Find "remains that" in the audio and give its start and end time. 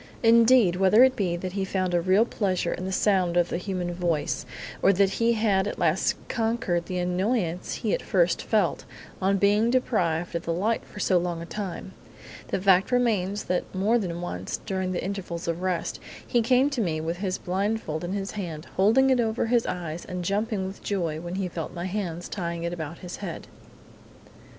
12.91-13.61